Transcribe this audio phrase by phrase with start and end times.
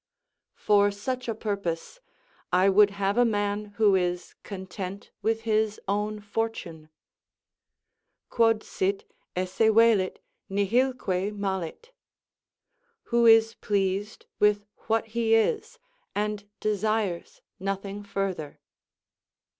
[0.55, 1.99] For such a purpose,
[2.51, 6.89] I would have a man who is content with his own fortune:
[8.31, 10.17] "Quod sit, esse velit,
[10.49, 11.91] nihilque malit,"
[13.13, 15.77] ["Who is pleased with what he is
[16.15, 18.59] and desires nothing further."